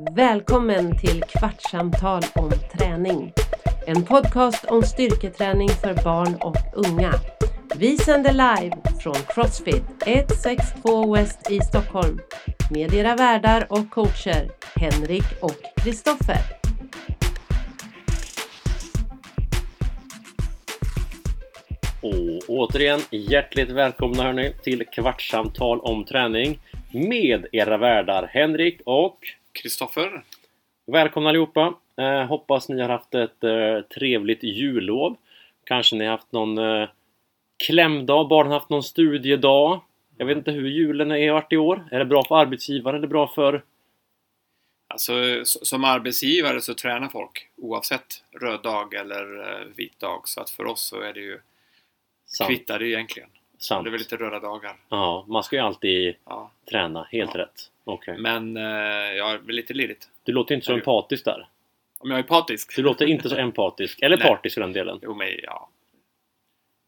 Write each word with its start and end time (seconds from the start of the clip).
Välkommen 0.00 0.98
till 0.98 1.22
Kvartssamtal 1.22 2.22
om 2.34 2.50
träning. 2.78 3.32
En 3.86 4.04
podcast 4.04 4.64
om 4.64 4.82
styrketräning 4.82 5.68
för 5.68 5.94
barn 6.04 6.34
och 6.40 6.56
unga. 6.72 7.12
Vi 7.76 7.96
sänder 7.96 8.32
live 8.32 8.76
från 9.02 9.14
Crossfit 9.14 9.84
162 10.06 11.14
West 11.14 11.50
i 11.50 11.60
Stockholm 11.60 12.20
med 12.70 12.94
era 12.94 13.16
värdar 13.16 13.66
och 13.70 13.90
coacher 13.90 14.50
Henrik 14.76 15.24
och 15.40 15.82
Kristoffer. 15.82 16.40
Och 22.02 22.48
återigen 22.48 23.00
hjärtligt 23.10 23.70
välkomna 23.70 24.22
hörni 24.22 24.52
till 24.62 24.86
Kvartssamtal 24.86 25.80
om 25.80 26.04
träning 26.04 26.58
med 26.92 27.46
era 27.52 27.78
värdar 27.78 28.30
Henrik 28.32 28.80
och 28.84 29.18
Kristoffer. 29.62 30.24
Välkomna 30.86 31.28
allihopa! 31.28 31.74
Eh, 31.96 32.24
hoppas 32.24 32.68
ni 32.68 32.80
har 32.80 32.88
haft 32.88 33.14
ett 33.14 33.44
eh, 33.44 33.80
trevligt 33.80 34.42
jullov. 34.42 35.16
Kanske 35.64 35.96
ni 35.96 36.04
har 36.04 36.12
haft 36.12 36.32
någon 36.32 36.58
eh, 36.58 36.88
klämdag, 37.66 38.28
barnen 38.28 38.52
har 38.52 38.58
haft 38.58 38.70
någon 38.70 38.82
studiedag. 38.82 39.80
Jag 40.16 40.26
vet 40.26 40.36
inte 40.36 40.50
hur 40.50 40.68
julen 40.68 41.10
har 41.10 41.32
varit 41.32 41.52
i 41.52 41.56
år. 41.56 41.88
Är 41.90 41.98
det 41.98 42.04
bra 42.04 42.24
för 42.24 42.36
arbetsgivaren 42.36 42.98
eller 42.98 43.08
bra 43.08 43.28
för... 43.28 43.64
Alltså, 44.88 45.44
som 45.44 45.84
arbetsgivare 45.84 46.60
så 46.60 46.74
tränar 46.74 47.08
folk 47.08 47.48
oavsett 47.56 48.24
röd 48.40 48.62
dag 48.62 48.94
eller 48.94 49.50
eh, 49.50 49.66
vit 49.76 50.00
dag. 50.00 50.28
Så 50.28 50.40
att 50.40 50.50
för 50.50 50.64
oss 50.64 50.82
så 50.82 51.00
är 51.00 51.12
det 51.12 51.20
ju 51.20 51.40
Sant. 52.26 52.48
kvittar 52.48 52.78
det 52.78 52.88
egentligen. 52.88 53.28
Sant. 53.58 53.84
Det 53.84 53.88
är 53.88 53.90
väl 53.90 53.98
lite 53.98 54.16
röda 54.16 54.40
dagar. 54.40 54.76
Ja, 54.88 55.24
man 55.28 55.42
ska 55.42 55.56
ju 55.56 55.62
alltid 55.62 56.14
Ja. 56.24 56.50
träna. 56.70 57.08
Helt 57.12 57.30
Ja. 57.34 57.40
rätt. 57.40 57.70
Okej. 57.84 58.18
Men 58.18 58.56
eh, 58.56 58.62
jag 59.16 59.30
är 59.30 59.52
lite 59.52 59.74
lirigt. 59.74 60.08
Du 60.22 60.32
låter 60.32 60.54
inte 60.54 60.66
så 60.66 60.72
Är 60.72 60.76
du- 60.76 60.80
empatisk 60.80 61.24
där. 61.24 61.48
Om 61.98 62.10
jag 62.10 62.18
är 62.18 62.22
patisk? 62.22 62.76
Du 62.76 62.82
låter 62.82 63.06
inte 63.06 63.28
så 63.28 63.36
empatisk. 63.38 64.02
Eller 64.02 64.16
Nej. 64.16 64.26
partisk 64.26 64.54
för 64.54 64.60
den 64.60 64.72
delen. 64.72 64.98
Jo, 65.02 65.14
men 65.14 65.28
ja. 65.42 65.68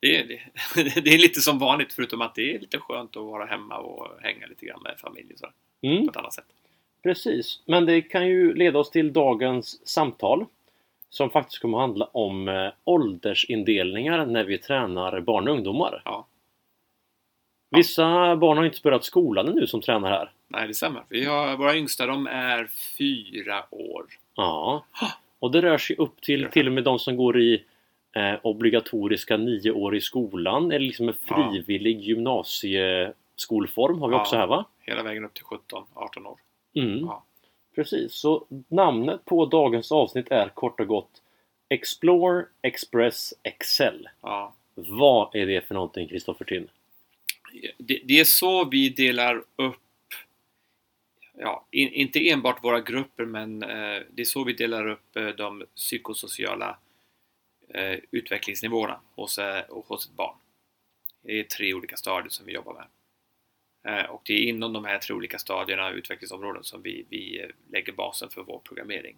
Det 0.01 0.17
är, 0.17 0.25
det, 0.27 0.41
det 1.01 1.11
är 1.15 1.19
lite 1.19 1.41
som 1.41 1.59
vanligt 1.59 1.93
förutom 1.93 2.21
att 2.23 2.35
det 2.35 2.55
är 2.55 2.59
lite 2.59 2.79
skönt 2.79 3.17
att 3.17 3.23
vara 3.23 3.45
hemma 3.47 3.79
och 3.79 4.09
hänga 4.23 4.47
lite 4.47 4.67
grann 4.67 4.83
med 4.83 4.99
familj 4.99 5.33
och 5.33 5.39
så, 5.39 5.47
Mm. 5.83 6.05
på 6.05 6.11
ett 6.11 6.17
annat 6.17 6.33
sätt. 6.35 6.45
Precis, 7.03 7.63
men 7.67 7.87
det 7.87 8.01
kan 8.03 8.29
ju 8.29 8.55
leda 8.55 8.79
oss 8.79 8.91
till 8.91 9.13
dagens 9.13 9.87
samtal 9.89 10.47
som 11.11 11.31
faktiskt 11.31 11.63
kommer 11.63 11.79
att 11.79 11.83
handla 11.83 12.05
om 12.13 12.49
eh, 12.49 12.71
åldersindelningar 12.85 14.27
när 14.27 14.45
vi 14.45 14.59
tränar 14.59 15.21
barn 15.21 15.49
och 15.49 15.55
ungdomar. 15.55 16.03
Ja. 16.05 16.27
Vissa 17.71 18.37
barn 18.37 18.57
har 18.59 18.65
inte 18.65 18.81
börjat 18.83 19.05
skolan 19.05 19.49
ännu 19.49 19.67
som 19.67 19.81
tränar 19.81 20.11
här. 20.11 20.31
Nej, 20.49 20.69
det 20.69 20.75
stämmer. 20.75 21.03
Vi 21.09 21.25
har, 21.25 21.57
våra 21.57 21.77
yngsta 21.77 22.07
de 22.07 22.27
är 22.27 22.69
fyra 22.99 23.65
år. 23.71 24.07
Ja. 24.35 24.85
Och 25.39 25.51
det 25.51 25.63
rör 25.63 25.79
sig 25.79 25.97
upp 25.97 26.21
till 26.21 26.49
till 26.53 26.67
och 26.67 26.73
med 26.73 26.85
de 26.85 26.99
som 26.99 27.17
går 27.17 27.41
i 27.41 27.65
eh, 28.17 28.35
obligatoriska 28.43 29.37
nio 29.37 29.71
år 29.73 29.97
i 29.97 30.01
skolan 30.01 30.73
eller 30.73 30.87
liksom 30.87 31.09
en 31.09 31.15
Ja. 31.29 31.35
frivillig 31.51 32.01
gymnasieskolform 32.01 34.01
har 34.01 34.09
vi 34.09 34.15
Ja. 34.15 34.21
också 34.21 34.37
här 34.37 34.47
va? 34.47 34.65
Hela 34.81 35.03
vägen 35.03 35.25
upp 35.25 35.35
till 35.35 35.45
17-18 35.45 36.27
år. 36.27 36.37
Mm. 36.75 36.99
Ja. 36.99 37.25
Precis, 37.75 38.13
så 38.15 38.45
namnet 38.69 39.25
på 39.25 39.47
dagens 39.47 39.93
avsnitt 39.93 40.31
är 40.31 40.49
kort 40.49 40.81
och 40.81 40.87
gott 40.87 41.11
Explore 41.69 42.45
Express 42.63 43.35
Excel. 43.43 44.09
Ja. 44.23 44.53
Vad 44.75 45.35
är 45.35 45.47
det 45.47 45.61
för 45.67 45.75
någonting 45.75 46.09
Kristoffer 46.09 46.45
Tinn? 46.45 46.69
Det, 47.79 48.01
det 48.05 48.21
är 48.21 48.25
så 48.25 48.65
vi 48.65 48.89
delar 48.89 49.45
upp 49.57 49.77
Ja, 51.43 51.67
in, 51.71 51.93
inte 51.93 52.29
enbart 52.31 52.65
våra 52.65 52.81
grupper 52.81 53.25
men 53.25 53.63
eh, 53.63 54.03
det 54.11 54.23
är 54.23 54.25
så 54.25 54.45
vi 54.45 54.53
delar 54.53 54.87
upp 54.87 55.17
eh, 55.17 55.29
de 55.29 55.65
psykosociala 55.77 56.79
eh, 57.75 57.99
utvecklingsnivåerna 58.11 59.01
hos, 59.15 59.39
eh, 59.39 59.65
hos 59.69 60.07
ett 60.07 60.17
barn. 60.17 60.37
Det 61.23 61.41
är 61.41 61.45
tre 61.45 61.75
olika 61.75 61.97
stadier 61.97 62.29
som 62.29 62.47
vi 62.47 62.53
jobbar 62.53 62.75
med. 62.75 62.87
Eh, 63.85 64.11
och 64.11 64.23
det 64.25 64.33
är 64.33 64.39
inom 64.39 64.73
de 64.73 64.85
här 64.85 64.99
tre 64.99 65.15
olika 65.17 65.39
stadierna, 65.39 65.91
utvecklingsområden, 65.91 66.65
som 66.65 66.83
vi, 66.83 67.05
vi 67.09 67.41
eh, 67.41 67.49
lägger 67.73 67.93
basen 67.93 68.31
för 68.31 68.43
vår 68.43 68.61
programmering. 68.65 69.17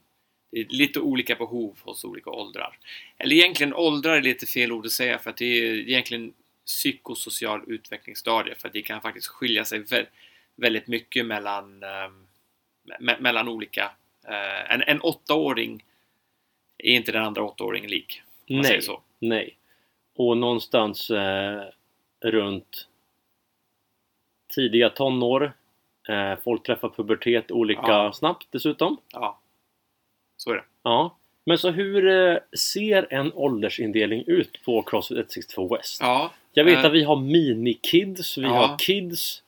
Det 0.51 0.61
är 0.61 0.67
lite 0.69 1.01
olika 1.01 1.35
behov 1.35 1.79
hos 1.83 2.05
olika 2.05 2.31
åldrar. 2.31 2.79
Eller 3.19 3.37
egentligen 3.37 3.75
åldrar 3.75 4.17
är 4.17 4.23
lite 4.23 4.47
fel 4.47 4.73
ord 4.73 4.87
att 4.87 4.93
säga 4.93 5.19
för 5.19 5.31
att 5.31 5.37
det 5.37 5.45
är 5.45 5.75
egentligen 5.75 6.33
psykosocial 6.67 7.63
utvecklingsstadie 7.67 8.55
för 8.55 8.69
att 8.69 8.75
det 8.75 8.83
kan 8.83 9.01
faktiskt 9.01 9.27
skilja 9.27 9.65
sig 9.65 9.83
vä- 9.83 10.07
väldigt 10.57 10.87
mycket 10.87 11.27
mellan, 11.27 11.83
ehm, 11.83 12.27
me- 13.01 13.21
mellan 13.21 13.49
olika. 13.49 13.91
eh, 14.29 14.73
en, 14.75 14.83
en 14.83 15.01
åttaåring 15.01 15.85
är 16.79 16.93
inte 16.93 17.13
den 17.13 17.25
andra 17.25 17.43
åttaåringen 17.43 17.91
lik. 17.91 18.23
Nej, 18.47 18.81
nej. 19.19 19.57
Och 20.17 20.37
någonstans 20.37 21.11
eh, 21.11 21.63
runt 22.21 22.89
tidiga 24.55 24.91
tonår. 24.91 25.53
Eh, 26.09 26.35
folk 26.45 26.63
träffar 26.67 26.89
pubertet 26.89 27.51
olika 27.51 27.81
Ja. 27.87 28.13
snabbt 28.13 28.47
dessutom. 28.51 28.97
Ja, 29.13 29.41
så 30.37 30.51
är 30.51 30.55
det. 30.55 30.65
Ja. 30.83 31.17
Men 31.45 31.59
så 31.59 31.71
hur 31.71 32.07
eh, 32.09 32.39
ser 32.59 33.07
en 33.13 33.33
åldersindelning 33.33 34.25
ut 34.27 34.65
på 34.65 34.83
Crossfit 34.83 35.17
162 35.17 35.77
West? 35.77 36.01
Ja, 36.01 36.33
Jag 36.53 36.65
vet 36.65 36.85
att 36.85 36.93
vi 36.93 37.05
har 37.05 37.17
mini-kids, 37.17 38.39
vi 38.39 38.43
Ja. 38.43 38.49
har 38.67 38.79
kids, 38.79 39.43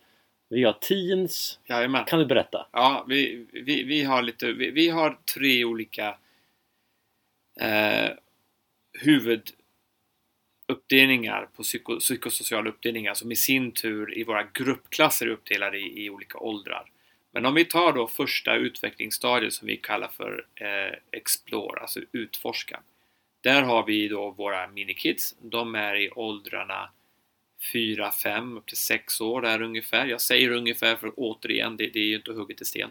vi 0.48 0.64
har 0.64 0.72
teens. 0.72 1.58
jajamän. 1.66 2.04
Kan 2.04 2.18
du 2.18 2.26
berätta? 2.26 2.66
Ja, 2.72 3.04
vi, 3.08 3.46
vi, 3.52 3.82
vi 3.82 4.02
har 4.02 4.22
lite, 4.22 4.52
vi, 4.52 4.70
vi 4.70 4.88
har 4.88 5.18
tre 5.34 5.64
olika 5.64 6.18
eh, 7.60 8.10
huvuduppdelningar 9.00 11.48
på 11.56 11.62
psyko, 11.62 11.98
psykosociala 12.00 12.68
uppdelningar 12.70 13.14
som 13.14 13.32
i 13.32 13.36
sin 13.36 13.72
tur 13.72 14.18
i 14.18 14.24
våra 14.24 14.42
gruppklasser 14.42 15.26
är 15.26 15.30
uppdelade 15.30 15.78
i, 15.78 16.04
i 16.04 16.10
olika 16.10 16.38
åldrar. 16.38 16.90
Men 17.32 17.46
om 17.46 17.54
vi 17.54 17.64
tar 17.64 17.92
då 17.92 18.06
första 18.06 18.54
utvecklingsstadiet 18.54 19.52
som 19.52 19.66
vi 19.68 19.76
kallar 19.76 20.08
för 20.08 20.46
eh, 20.54 20.94
Explore, 21.12 21.80
alltså 21.80 22.00
utforska. 22.12 22.80
Där 23.44 23.62
har 23.62 23.86
vi 23.86 24.08
då 24.08 24.30
våra 24.30 24.68
minikids. 24.68 25.36
De 25.40 25.74
är 25.74 25.96
i 25.96 26.10
åldrarna 26.10 26.90
4, 27.72 28.12
5 28.12 28.56
upp 28.56 28.66
till 28.66 28.76
6 28.76 29.20
år 29.20 29.42
där 29.42 29.62
ungefär. 29.62 30.06
Jag 30.06 30.20
säger 30.20 30.50
ungefär 30.50 30.96
för 30.96 31.12
återigen, 31.16 31.76
det, 31.76 31.86
det 31.86 31.98
är 31.98 32.04
ju 32.04 32.16
inte 32.16 32.32
hugget 32.32 32.60
i 32.60 32.64
sten. 32.64 32.90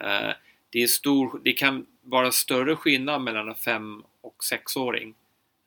Eh, 0.00 0.30
det, 0.70 0.82
är 0.82 0.86
stor, 0.86 1.40
det 1.44 1.52
kan 1.52 1.86
vara 2.02 2.32
större 2.32 2.76
skillnad 2.76 3.22
mellan 3.22 3.48
en 3.48 3.54
5 3.54 4.04
och 4.20 4.36
6-åring 4.52 5.14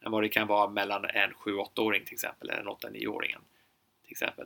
än 0.06 0.12
vad 0.12 0.24
det 0.24 0.30
kan 0.30 0.48
vara 0.48 0.70
mellan 0.70 1.06
en 1.06 1.34
7-8-åring 1.34 2.06
till 2.06 2.14
exempel, 2.14 2.50
eller 2.50 2.62
en 2.62 2.68
8-9-åringen 2.68 3.42
till 4.04 4.12
exempel. 4.12 4.46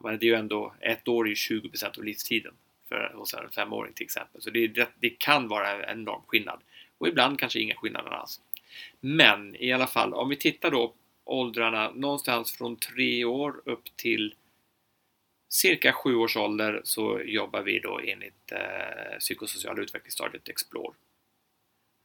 Men 0.00 0.18
det 0.18 0.26
är 0.26 0.28
ju 0.28 0.34
ändå, 0.34 0.74
ett 0.80 1.08
år 1.08 1.24
är 1.24 1.28
ju 1.28 1.34
20% 1.34 1.98
av 1.98 2.04
livstiden 2.04 2.54
för, 2.88 3.12
hos 3.14 3.34
en 3.34 3.48
5-åring 3.48 3.92
till 3.92 4.04
exempel. 4.04 4.42
Så 4.42 4.50
det, 4.50 4.64
är 4.64 4.88
det 5.00 5.10
kan 5.10 5.48
vara 5.48 5.70
en 5.70 5.98
enorm 5.98 6.22
skillnad. 6.26 6.60
Och 7.00 7.08
ibland 7.08 7.38
kanske 7.38 7.60
inga 7.60 7.74
skillnader 7.74 8.10
alls. 8.10 8.40
Men 9.00 9.56
i 9.56 9.72
alla 9.72 9.86
fall, 9.86 10.14
om 10.14 10.28
vi 10.28 10.36
tittar 10.36 10.70
då 10.70 10.94
åldrarna 11.24 11.90
någonstans 11.90 12.52
från 12.52 12.76
3 12.76 13.24
år 13.24 13.62
upp 13.64 13.96
till 13.96 14.34
cirka 15.48 15.92
7 15.92 16.14
års 16.14 16.36
ålder 16.36 16.80
så 16.84 17.20
jobbar 17.20 17.62
vi 17.62 17.78
då 17.78 18.00
enligt 18.04 18.52
eh, 18.52 19.18
psykosociala 19.18 19.82
utvecklingsstadiet 19.82 20.48
Explore. 20.48 20.94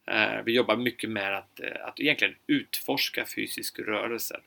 Eh, 0.08 0.44
vi 0.46 0.52
jobbar 0.52 0.76
mycket 0.76 1.10
med 1.10 1.38
att, 1.38 1.60
eh, 1.60 1.86
att 1.88 2.00
egentligen 2.00 2.36
utforska 2.48 3.26
fysisk 3.26 3.80
rörelse. 3.80 4.42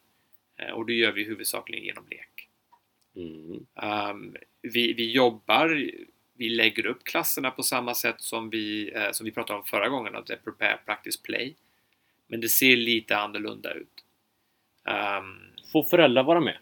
Eh, 0.56 0.70
och 0.70 0.87
det 0.87 0.94
gör 0.94 1.12
vi 1.12 1.25
huvudsakligen 1.25 1.84
genom 1.84 2.04
lek. 2.10 2.48
Mm. 3.16 3.66
Um, 4.10 4.37
vi, 4.62 4.93
vi 4.93 5.12
jobbar, 5.12 5.90
vi 6.38 6.49
lägger 6.49 6.87
upp 6.87 7.05
klasserna 7.05 7.50
på 7.50 7.62
samma 7.62 7.94
sätt 7.94 8.20
som 8.20 8.50
vi, 8.50 8.93
eh, 8.94 9.11
som 9.12 9.25
vi 9.25 9.31
pratade 9.31 9.58
om 9.58 9.64
förra 9.64 9.88
gången, 9.88 10.17
att 10.17 10.26
det 10.26 10.32
är 10.32 10.38
prepare, 10.38 10.79
practice, 10.85 11.23
play. 11.23 11.55
Men 12.26 12.40
det 12.40 12.49
ser 12.49 12.76
lite 12.76 13.17
annorlunda 13.17 13.73
ut. 13.73 14.05
Um, 14.85 15.40
Får 15.73 15.82
föräldrar 15.82 16.23
vara 16.23 16.40
med? 16.40 16.58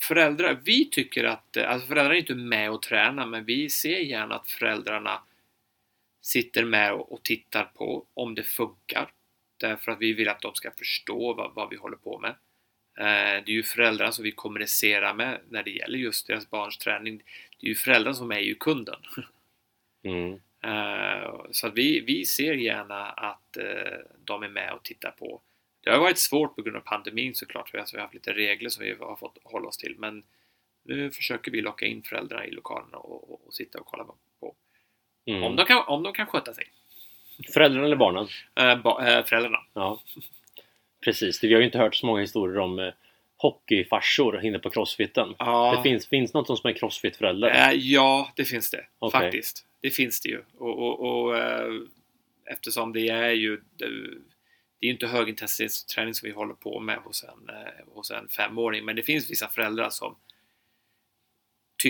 föräldrar, 0.00 0.60
vi 0.64 0.90
tycker 0.90 1.24
att, 1.24 1.56
eh, 1.56 1.70
alltså 1.70 1.88
föräldrar 1.88 2.14
är 2.14 2.18
inte 2.18 2.34
med 2.34 2.70
och 2.70 2.82
tränar, 2.82 3.26
men 3.26 3.44
vi 3.44 3.70
ser 3.70 3.98
gärna 3.98 4.34
att 4.34 4.50
föräldrarna 4.50 5.22
sitter 6.22 6.64
med 6.64 6.92
och, 6.92 7.12
och 7.12 7.22
tittar 7.22 7.64
på 7.64 8.06
om 8.14 8.34
det 8.34 8.42
funkar. 8.42 9.10
Därför 9.56 9.92
att 9.92 10.00
vi 10.00 10.12
vill 10.12 10.28
att 10.28 10.40
de 10.40 10.54
ska 10.54 10.70
förstå 10.70 11.34
vad, 11.34 11.54
vad 11.54 11.70
vi 11.70 11.76
håller 11.76 11.96
på 11.96 12.18
med. 12.18 12.30
Eh, 12.98 13.44
det 13.44 13.52
är 13.52 13.54
ju 13.54 13.62
föräldrarna 13.62 14.12
som 14.12 14.24
vi 14.24 14.32
kommunicerar 14.32 15.14
med 15.14 15.40
när 15.48 15.62
det 15.62 15.70
gäller 15.70 15.98
just 15.98 16.26
deras 16.26 16.50
barns 16.50 16.78
träning. 16.78 17.22
Det 17.64 17.68
är 17.68 17.70
ju 17.70 17.74
föräldrarna 17.74 18.14
som 18.14 18.32
är 18.32 18.38
ju 18.38 18.54
kunden. 18.54 19.00
Mm. 20.02 20.40
Eh, 20.64 21.40
Så 21.50 21.66
att 21.66 21.74
vi, 21.74 22.00
vi 22.00 22.24
ser 22.24 22.54
gärna 22.54 23.06
att 23.06 23.56
eh, 23.56 23.98
de 24.24 24.42
är 24.42 24.48
med 24.48 24.72
och 24.72 24.82
tittar 24.82 25.10
på. 25.10 25.40
Det 25.80 25.90
har 25.90 25.98
varit 25.98 26.18
svårt 26.18 26.56
på 26.56 26.62
grund 26.62 26.76
av 26.76 26.80
pandemin 26.80 27.34
såklart, 27.34 27.68
för 27.68 27.78
vi 27.92 27.96
har 27.96 28.02
haft 28.02 28.14
lite 28.14 28.32
regler 28.32 28.68
som 28.68 28.84
vi 28.84 28.94
har 29.00 29.16
fått 29.16 29.38
hålla 29.44 29.68
oss 29.68 29.76
till. 29.76 29.94
Men 29.98 30.22
nu 30.82 31.10
försöker 31.10 31.50
vi 31.50 31.60
locka 31.60 31.86
in 31.86 32.02
föräldrarna 32.02 32.46
i 32.46 32.50
lokalerna 32.50 32.98
och, 32.98 33.30
och, 33.30 33.46
och 33.46 33.54
sitta 33.54 33.80
och 33.80 33.86
kolla 33.86 34.04
på. 34.40 34.54
Mm. 35.26 35.42
Om, 35.42 35.56
de 35.56 35.66
kan, 35.66 35.84
om 35.86 36.02
de 36.02 36.12
kan 36.12 36.26
sköta 36.26 36.54
sig. 36.54 36.64
Föräldrarna 37.54 37.86
eller 37.86 37.96
barnen? 37.96 38.28
Eh, 38.54 38.82
ba, 38.82 39.06
eh, 39.06 39.24
föräldrarna. 39.24 39.58
Ja. 39.72 40.02
Precis, 41.04 41.44
vi 41.44 41.52
har 41.52 41.60
ju 41.60 41.66
inte 41.66 41.78
hört 41.78 41.94
så 41.94 42.06
många 42.06 42.20
historier 42.20 42.58
om 42.58 42.92
hockeyfarsor 43.36 44.44
inne 44.44 44.58
på 44.58 44.70
crossfiten. 44.70 45.34
Ja, 45.38 45.74
Det 45.76 45.82
finns, 45.90 46.06
finns 46.08 46.34
något 46.34 46.46
som 46.58 46.70
är 46.70 46.74
crossfit-förälder? 46.74 47.68
eh, 47.68 47.72
ja, 47.72 48.32
det 48.36 48.44
finns 48.44 48.70
det. 48.70 48.84
Okej. 48.98 49.20
Faktiskt. 49.20 49.66
Det 49.80 49.90
finns 49.90 50.20
det 50.20 50.28
ju. 50.28 50.42
Och, 50.58 50.78
och, 50.78 51.00
och 51.24 51.36
eh, 51.38 51.72
eftersom 52.50 52.92
det 52.92 53.08
är 53.08 53.30
ju 53.30 53.60
det, 53.76 53.84
är 54.86 54.90
inte 54.90 55.06
högintensitetsträning 55.06 56.14
som 56.14 56.26
vi 56.26 56.32
håller 56.32 56.54
på 56.54 56.80
med 56.80 56.96
hos 56.96 57.24
en, 57.24 57.54
eh, 57.56 57.94
hos 57.94 58.10
en 58.10 58.28
femåring. 58.28 58.84
Men 58.84 58.96
det 58.96 59.02
finns 59.02 59.30
vissa 59.30 59.48
föräldrar 59.48 59.90
som 59.90 60.16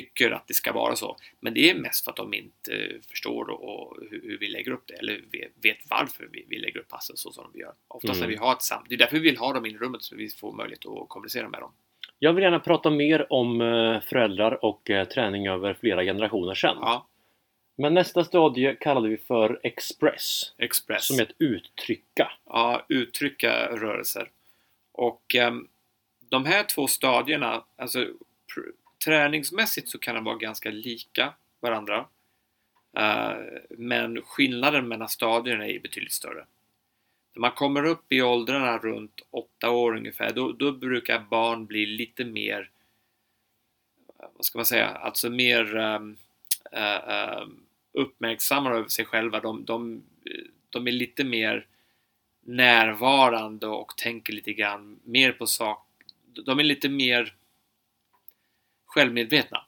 tycker 0.00 0.31
att 0.31 0.46
det 0.49 0.55
ska 0.55 0.73
vara 0.73 0.96
så. 0.96 1.17
Men 1.41 1.55
det 1.55 1.70
är 1.70 1.75
mest 1.75 2.05
för 2.05 2.11
att 2.11 2.17
de 2.17 2.35
inte 2.35 3.00
förstår 3.11 3.50
och, 3.50 3.96
hur, 4.11 4.37
vi 4.41 4.49
lägger 4.49 4.70
upp 4.73 4.82
det. 4.87 4.94
Eller 4.94 5.20
vet, 5.62 5.79
varför 5.91 6.29
vi, 6.32 6.58
lägger 6.58 6.81
upp 6.81 6.88
passen 6.88 7.17
så 7.17 7.32
som 7.32 7.50
vi 7.55 7.61
gör. 7.61 7.73
Oftast 7.88 8.14
Mm. 8.14 8.20
när 8.20 8.29
vi 8.29 8.37
har 8.37 8.52
ett 8.52 8.62
sam... 8.62 8.85
Det 8.88 8.94
är 8.94 8.99
därför 8.99 9.17
vi 9.17 9.23
vill 9.23 9.37
ha 9.37 9.52
dem 9.52 9.67
in 9.67 9.75
i 9.75 9.79
rummet 9.79 10.02
så 10.02 10.17
vi 10.17 10.29
får 10.29 10.52
möjlighet 10.52 10.87
att 10.87 11.08
kommunicera 11.08 11.49
med 11.49 11.61
dem. 11.61 11.73
Jag 12.19 12.32
vill 12.32 12.44
gärna 12.44 12.61
prata 12.61 12.91
mer 12.91 13.32
om 13.32 13.61
eh, 13.61 14.00
föräldrar 14.00 14.64
och 14.64 14.91
eh, 14.91 15.08
träning 15.08 15.46
över 15.49 15.75
flera 15.75 16.02
generationer 16.05 16.55
sedan. 16.55 16.76
Ja, 16.81 17.06
Men 17.76 17.94
nästa 17.94 18.25
stadie 18.25 18.75
kallade 18.81 19.08
vi 19.08 19.17
för 19.17 19.61
Express. 19.62 20.55
Express. 20.58 21.06
Som 21.06 21.19
är 21.19 21.23
ett 21.23 21.35
uttrycka. 21.38 22.32
ja, 22.46 22.85
uttrycka 22.88 23.67
rörelser. 23.67 24.31
Och 24.93 25.35
ehm, 25.35 25.69
de 26.31 26.44
här 26.44 26.62
två 26.64 26.87
stadierna, 26.87 27.64
alltså 27.76 28.06
träningsmässigt 29.04 29.88
så 29.88 29.98
kan 29.98 30.14
de 30.14 30.24
vara 30.24 30.36
ganska 30.36 30.70
lika 30.70 31.34
varandra. 31.60 32.06
Eh, 32.96 33.36
men 33.70 34.22
skillnaden 34.22 34.88
mellan 34.88 35.08
stadierna 35.08 35.66
är 35.66 35.80
betydligt 35.80 36.12
större. 36.12 36.46
När 37.34 37.40
man 37.40 37.52
kommer 37.52 37.84
upp 37.84 38.12
i 38.12 38.22
åldrarna 38.22 38.78
runt 38.78 39.20
åtta 39.30 39.70
år 39.70 39.96
ungefär, 39.96 40.32
då, 40.32 40.52
då 40.52 40.72
brukar 40.72 41.18
barn 41.18 41.66
bli 41.66 41.86
lite 41.86 42.24
mer, 42.24 42.70
vad 44.34 44.44
ska 44.44 44.58
man 44.58 44.66
säga, 44.66 44.88
alltså 44.88 45.30
mer 45.30 45.76
um, 45.76 46.16
uh, 46.76 47.42
um, 47.42 47.66
uppmärksamma 47.92 48.70
över 48.70 48.88
sig 48.88 49.04
själva. 49.04 49.40
De, 49.40 49.64
de, 49.64 50.02
de 50.70 50.86
är 50.86 50.92
lite 50.92 51.24
mer 51.24 51.66
närvarande 52.40 53.66
och 53.66 53.96
tänker 53.96 54.32
lite 54.32 54.52
grann 54.52 55.00
mer 55.04 55.32
på 55.32 55.46
sak. 55.46 55.86
De 56.46 56.58
är 56.58 56.64
lite 56.64 56.88
mer 56.88 57.34
självmedvetna 58.94 59.64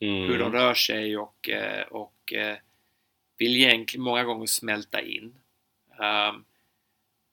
Mm. 0.00 0.28
hur 0.28 0.38
de 0.38 0.52
rör 0.52 0.74
sig 0.74 1.16
och, 1.18 1.48
eh, 1.48 1.86
och 1.86 2.32
eh, 2.32 2.56
vill 3.38 3.56
egentligen 3.56 4.04
många 4.04 4.24
gånger 4.24 4.46
smälta 4.46 5.00
in. 5.00 5.34
Ehm, 6.00 6.44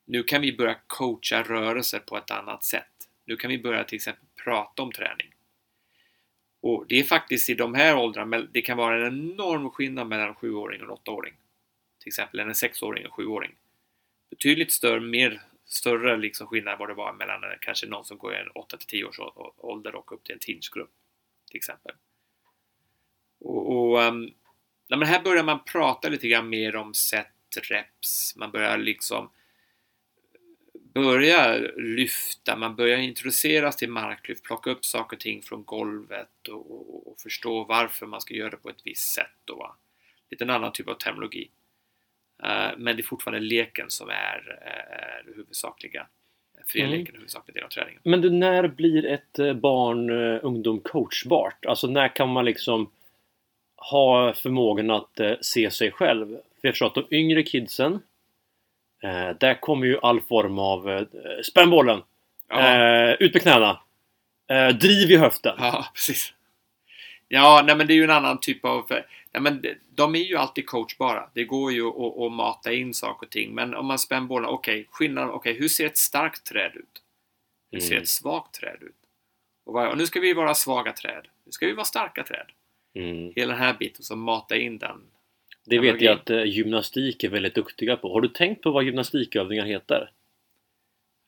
nu 0.06 0.24
kan 0.24 0.42
vi 0.42 0.58
börja 0.58 0.78
coacha 0.88 1.44
rörelser 1.44 2.00
på 2.00 2.18
ett 2.18 2.32
annat 2.32 2.64
sätt. 2.64 3.10
Nu 3.26 3.36
kan 3.38 3.50
vi 3.52 3.58
börja 3.60 3.84
till 3.84 3.96
exempel 3.96 4.26
prata 4.44 4.82
om 4.82 4.92
träning. 4.92 5.34
Och 6.62 6.86
det 6.88 7.00
är 7.00 7.04
faktiskt 7.04 7.50
i 7.50 7.54
de 7.54 7.74
här 7.74 7.98
åldrarna, 7.98 8.40
det 8.40 8.62
kan 8.62 8.78
vara 8.78 9.08
en 9.08 9.32
enorm 9.32 9.70
skillnad 9.70 10.08
mellan 10.08 10.28
en 10.28 10.36
sjuåring 10.36 10.82
och 10.82 10.86
en 10.88 10.94
åttaåring. 10.94 11.34
Till 12.00 12.08
exempel 12.10 12.40
en 12.40 12.56
sexåring 12.56 13.06
och 13.06 13.20
en 13.20 13.26
sjuåring. 13.26 13.52
Betydligt 14.30 14.72
större, 14.72 15.00
mer 15.00 15.42
större 15.66 16.18
liksom 16.18 16.48
skillnad 16.48 16.80
vad 16.80 16.90
det 16.90 16.94
var 16.94 17.14
mellan 17.14 17.42
kanske 17.62 17.88
någon 17.88 18.06
som 18.06 18.18
går 18.18 18.34
i 18.34 18.38
en 18.38 18.50
8 18.50 18.78
till 18.78 18.88
10 18.88 19.06
års 19.06 19.20
ålder 19.58 19.96
och 19.96 20.12
upp 20.12 20.24
till 20.24 20.34
en 20.34 20.40
teensgrupp. 20.40 20.92
Till 21.50 21.58
exempel. 21.58 21.96
Och, 23.40 23.78
och 23.78 24.04
ehm, 24.04 24.30
ja, 24.88 24.98
men 24.98 25.08
här 25.08 25.24
börjar 25.24 25.44
man 25.44 25.64
prata 25.64 26.10
lite 26.10 26.28
grann 26.28 26.50
mer 26.50 26.76
om 26.76 26.94
set 26.94 27.28
reps. 27.70 28.36
Man 28.36 28.52
börjar 28.52 28.78
liksom 28.78 29.30
börja 30.94 31.58
lyfta, 31.78 32.56
man 32.56 32.76
börjar 32.76 32.98
introduceras 32.98 33.76
till 33.76 33.90
marklyft, 33.90 34.44
plocka 34.44 34.70
upp 34.70 34.86
saker 34.86 35.18
och 35.18 35.22
ting 35.22 35.42
från 35.42 35.64
golvet 35.64 36.48
och, 36.48 36.72
och, 36.72 37.12
och 37.12 37.20
förstå 37.20 37.64
varför 37.64 38.06
man 38.06 38.22
ska 38.22 38.34
göra 38.34 38.50
det 38.50 38.58
på 38.58 38.70
ett 38.70 38.82
visst 38.86 39.14
sätt. 39.14 39.36
Då. 39.46 39.76
Lite 40.30 40.44
en 40.44 40.50
annan 40.50 40.72
typ 40.72 40.88
av 40.88 40.96
terminologi. 40.96 41.50
Eh, 42.44 42.78
men 42.78 42.96
det 42.96 43.02
är 43.02 43.04
fortfarande 43.04 43.40
leken 43.48 43.90
som 43.90 44.10
är, 44.10 44.60
eh, 44.62 44.98
är 44.98 45.24
det 45.26 45.32
huvudsakliga. 45.36 46.08
Fria 46.68 46.86
Mm. 46.86 47.06
huvudsakliga 47.14 47.54
del 47.56 47.64
av 47.64 47.70
träningen. 47.70 48.02
Men 48.04 48.22
du, 48.22 48.30
när 48.30 48.68
blir 48.68 49.06
ett 49.06 49.40
eh, 49.40 49.54
barn, 49.54 50.10
eh, 50.10 50.40
ungdom 50.44 50.80
coachbart? 50.80 51.66
Alltså 51.66 51.88
när 51.88 52.16
kan 52.16 52.30
man 52.30 52.46
liksom 52.46 52.90
ha 53.76 54.34
förmågan 54.34 54.92
att 54.92 55.20
eh, 55.20 55.34
se 55.42 55.72
sig 55.72 55.92
själv? 55.92 56.28
För 56.28 56.68
jag 56.68 56.74
förstår 56.74 56.88
att 56.88 56.96
de 56.96 57.06
yngre 57.16 57.44
kidsen 57.44 58.00
där 59.38 59.62
kommer 59.62 59.88
ju 59.88 60.00
all 60.02 60.22
form 60.22 60.60
av 60.60 60.90
eh, 60.92 61.04
spänn 61.44 61.70
bollen, 61.70 62.02
Ja, 62.50 63.16
ut 63.16 63.34
med 63.34 63.42
knäna, 63.42 63.80
driv 64.80 65.12
i 65.12 65.18
höften. 65.18 65.56
ja 65.60 65.86
precis. 65.94 66.34
Ja, 67.28 67.64
nej 67.68 67.76
men 67.76 67.88
det 67.88 67.94
är 67.94 67.96
ju 67.96 68.04
en 68.04 68.10
annan 68.10 68.40
typ 68.40 68.66
av... 68.66 68.92
Nej 69.34 69.42
men 69.42 69.66
de- 69.96 70.16
är 70.16 70.20
ju 70.20 70.36
alltid 70.36 70.66
coachbara. 70.66 71.30
Det 71.34 71.44
går 71.44 71.72
ju 71.72 71.88
att, 71.88 72.18
att 72.18 72.32
mata 72.32 72.74
in 72.74 72.94
saker 72.94 73.26
och 73.28 73.32
ting. 73.32 73.56
Men 73.56 73.76
om 73.76 73.86
man 73.86 74.00
spänner 74.00 74.28
bollen, 74.28 74.50
okej, 74.50 74.88
skillnaden, 74.90 75.30
okej, 75.30 75.54
hur 75.54 75.68
ser 75.68 75.86
ett 75.86 75.98
starkt 75.98 76.46
träd 76.46 76.72
ut? 76.76 77.02
Hur 77.72 77.80
ser 77.80 77.92
Mm. 77.92 78.02
ett 78.02 78.10
svagt 78.10 78.54
träd 78.60 78.78
ut? 78.82 78.96
Och, 79.66 79.74
vad, 79.74 79.88
och 79.90 79.98
nu 79.98 80.06
ska 80.06 80.20
vi 80.20 80.34
vara 80.34 80.54
svaga 80.56 80.92
träd. 80.94 81.28
Nu 81.46 81.52
ska 81.52 81.66
vi 81.66 81.74
vara 81.74 81.86
starka 81.86 82.24
träd. 82.24 82.46
Mm. 82.96 83.34
Hela 83.36 83.54
den 83.54 83.62
här 83.62 83.74
biten, 83.80 84.04
så 84.04 84.16
mata 84.16 84.56
in 84.58 84.78
den. 84.78 85.02
Det 85.66 85.80
vet 85.80 85.86
jag 85.88 86.00
Terminologi. 86.00 86.22
att 86.22 86.30
eh, 86.30 86.44
gymnastik 86.58 87.24
är 87.24 87.30
väldigt 87.30 87.56
duktiga 87.56 87.98
på. 87.98 88.14
Har 88.14 88.22
du 88.22 88.28
tänkt 88.28 88.62
på 88.64 88.72
vad 88.72 88.84
gymnastikövningar 88.84 89.66
heter? 89.66 90.12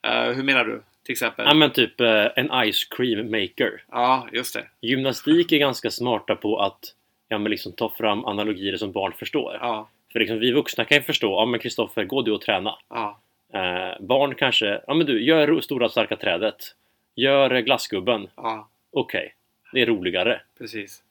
Eh, 0.08 0.32
hur 0.32 0.44
menar 0.44 0.66
du? 0.66 0.84
Till 1.04 1.12
exempel? 1.14 1.46
Ja 1.48 1.54
men 1.54 1.72
typ 1.72 2.02
eh, 2.02 2.26
en 2.36 2.72
ice 2.72 2.86
cream 2.86 3.32
maker. 3.32 3.84
Ja, 3.92 4.28
just 4.32 4.54
det. 4.54 4.68
Gymnastik 4.82 5.52
är 5.52 5.58
ganska 5.58 5.92
smarta 5.92 6.36
på 6.36 6.60
att 6.60 6.96
ja, 7.32 7.38
men 7.38 7.50
liksom 7.52 7.72
ta 7.74 7.90
fram 7.90 8.26
analogier 8.26 8.78
som 8.78 8.92
barn 8.92 9.14
förstår. 9.14 9.58
Ja, 9.62 9.90
För 10.12 10.20
liksom, 10.20 10.40
vi 10.40 10.52
vuxna 10.52 10.86
kan 10.86 10.98
ju 10.98 11.04
förstå, 11.04 11.28
ja 11.32 11.46
men 11.46 11.60
Kristoffer, 11.60 12.04
gå 12.04 12.22
du 12.22 12.32
och 12.32 12.42
träna. 12.42 12.78
ja, 12.90 13.20
Eh, 13.54 14.00
barn 14.02 14.36
kanske, 14.36 14.82
ja 14.88 14.94
men 14.94 15.08
du, 15.08 15.24
gör 15.24 15.62
stora 15.62 15.90
starka 15.90 16.16
trädet. 16.16 16.76
Gör 17.16 17.54
eh, 17.54 17.62
glassgubben. 17.62 18.30
ja, 18.36 18.70
Okej, 18.92 19.36
det 19.74 19.82
är 19.82 19.86
roligare. 19.86 20.42
precis. 20.58 21.04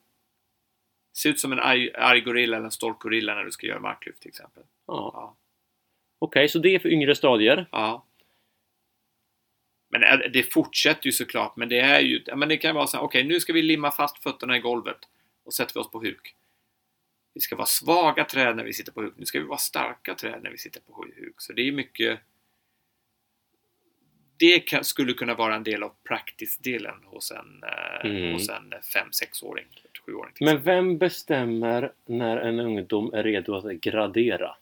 Ser 1.17 1.31
ut 1.31 1.40
som 1.40 1.52
en 1.52 1.61
arg, 1.61 1.91
arg 1.94 2.20
gorilla 2.20 2.56
eller 2.56 2.65
en 2.65 2.70
stolt 2.70 2.98
gorilla 2.98 3.34
när 3.34 3.44
du 3.44 3.50
ska 3.50 3.67
göra 3.67 3.81
marklyft 3.81 4.20
till 4.20 4.29
exempel. 4.29 4.62
Ja. 4.86 5.10
Ja. 5.15 5.34
Okej, 6.19 6.48
så 6.48 6.58
det 6.58 6.74
är 6.74 6.79
för 6.79 6.89
yngre 6.89 7.15
stadier. 7.15 7.67
Ja. 7.72 8.05
Men 9.91 10.00
det- 10.00 10.29
det 10.32 10.43
fortsätter 10.53 11.06
ju 11.06 11.12
såklart, 11.12 11.56
men 11.56 11.69
det 11.69 11.79
är 11.81 12.00
ju, 12.00 12.24
men 12.36 12.48
det 12.48 12.56
kan 12.56 12.74
vara 12.74 12.86
så 12.86 12.96
här, 12.96 13.05
okej 13.05 13.24
nu 13.24 13.41
ska 13.41 13.53
vi 13.53 13.62
limma 13.62 13.91
fast 13.91 14.22
fötterna 14.22 14.56
i 14.56 14.60
golvet 14.60 14.98
och 15.44 15.55
sätter 15.55 15.75
vi 15.75 15.81
oss 15.81 15.91
på 15.91 16.01
huk. 16.01 16.35
Vi 17.35 17.41
ska 17.41 17.56
vara 17.56 17.67
svaga 17.67 18.25
träd 18.25 18.56
när 18.56 18.65
vi 18.65 18.73
sitter 18.73 18.93
på 18.93 19.03
huk, 19.03 19.15
nu 19.17 19.27
ska 19.27 19.39
vi 19.39 19.44
vara 19.47 19.59
starka 19.59 20.15
träd 20.15 20.43
när 20.43 20.51
vi 20.51 20.59
sitter 20.59 20.81
på 20.81 21.05
huk. 21.17 21.35
Så 21.41 21.53
det 21.53 21.69
är 21.69 21.73
mycket 21.73 22.20
det 24.41 24.87
skulle 24.87 25.13
kunna 25.13 25.35
vara 25.35 25.55
en 25.55 25.63
del 25.63 25.82
av 25.82 25.93
practice-delen 26.05 27.05
hos 27.05 27.31
en, 27.31 27.63
eh, 27.63 28.11
Mm. 28.11 28.32
hos 28.32 28.49
en 28.49 28.75
5-6-åring, 28.94 29.67
7-åring. 30.06 30.32
Men 30.41 30.63
vem 30.63 30.99
bestämmer 30.99 31.93
när 32.06 32.37
en 32.37 32.61
ungdom 32.61 33.15
är 33.15 33.23
redo 33.23 33.55
att 33.55 33.73
gradera? 33.73 34.56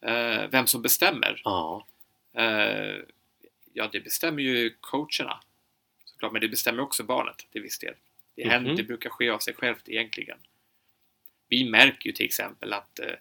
Eh, 0.00 0.48
vem 0.50 0.66
som 0.66 0.82
bestämmer? 0.82 1.40
Ja. 1.44 1.86
Eh, 2.32 2.96
ja, 3.72 3.88
det 3.92 4.00
bestämmer 4.00 4.42
ju 4.42 4.74
coacherna. 4.80 5.40
Såklart, 6.04 6.32
men 6.32 6.40
det 6.40 6.48
bestämmer 6.48 6.82
också 6.82 7.04
barnet 7.04 7.46
till 7.52 7.62
viss 7.62 7.78
del. 7.78 7.94
Det, 8.38 8.44
Mhm. 8.44 8.50
händer, 8.50 8.74
det 8.74 8.82
brukar 8.82 9.10
ske 9.10 9.30
av 9.30 9.38
sig 9.38 9.54
självt 9.54 9.88
egentligen. 9.88 10.38
Vi 11.48 11.70
märker 11.70 12.06
ju 12.06 12.12
till 12.12 12.26
exempel 12.26 12.72
att 12.72 12.98
eh, 12.98 13.14